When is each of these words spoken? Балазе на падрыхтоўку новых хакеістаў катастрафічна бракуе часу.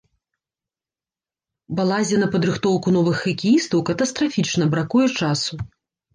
Балазе 1.79 2.21
на 2.23 2.29
падрыхтоўку 2.37 2.87
новых 2.97 3.17
хакеістаў 3.27 3.85
катастрафічна 3.93 4.71
бракуе 4.75 5.07
часу. 5.19 5.53